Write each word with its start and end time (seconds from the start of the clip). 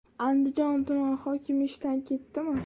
Andijon 0.27 0.81
tumani 0.87 1.19
hokimi 1.27 1.69
ishdan 1.73 2.03
ketdimi? 2.09 2.59